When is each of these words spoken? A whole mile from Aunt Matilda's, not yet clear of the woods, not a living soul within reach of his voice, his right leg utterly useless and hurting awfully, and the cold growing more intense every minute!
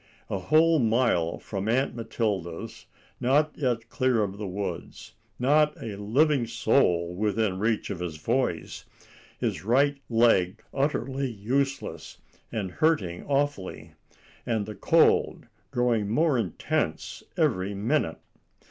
A 0.31 0.39
whole 0.39 0.79
mile 0.79 1.37
from 1.37 1.69
Aunt 1.69 1.93
Matilda's, 1.95 2.87
not 3.19 3.55
yet 3.55 3.87
clear 3.87 4.23
of 4.23 4.39
the 4.39 4.47
woods, 4.47 5.13
not 5.37 5.77
a 5.79 5.95
living 5.95 6.47
soul 6.47 7.15
within 7.15 7.59
reach 7.59 7.91
of 7.91 7.99
his 7.99 8.17
voice, 8.17 8.85
his 9.37 9.63
right 9.63 9.99
leg 10.09 10.63
utterly 10.73 11.29
useless 11.29 12.17
and 12.51 12.71
hurting 12.71 13.27
awfully, 13.27 13.91
and 14.43 14.65
the 14.65 14.73
cold 14.73 15.45
growing 15.69 16.09
more 16.09 16.35
intense 16.35 17.21
every 17.37 17.75
minute! 17.75 18.17